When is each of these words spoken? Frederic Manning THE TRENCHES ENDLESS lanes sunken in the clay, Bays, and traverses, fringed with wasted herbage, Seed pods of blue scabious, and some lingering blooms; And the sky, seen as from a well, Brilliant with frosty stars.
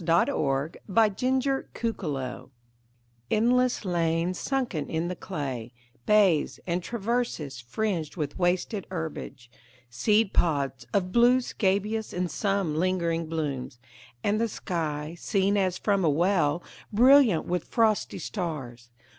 Frederic 0.03 0.81
Manning 0.87 1.39
THE 1.39 1.65
TRENCHES 1.75 2.49
ENDLESS 3.29 3.85
lanes 3.85 4.39
sunken 4.39 4.89
in 4.89 5.09
the 5.09 5.15
clay, 5.15 5.73
Bays, 6.07 6.59
and 6.65 6.81
traverses, 6.81 7.59
fringed 7.59 8.15
with 8.17 8.39
wasted 8.39 8.87
herbage, 8.89 9.51
Seed 9.91 10.33
pods 10.33 10.87
of 10.91 11.11
blue 11.11 11.39
scabious, 11.39 12.13
and 12.13 12.31
some 12.31 12.75
lingering 12.77 13.27
blooms; 13.27 13.77
And 14.23 14.41
the 14.41 14.49
sky, 14.49 15.15
seen 15.19 15.55
as 15.55 15.77
from 15.77 16.03
a 16.03 16.09
well, 16.09 16.63
Brilliant 16.91 17.45
with 17.45 17.65
frosty 17.65 18.17
stars. 18.17 18.89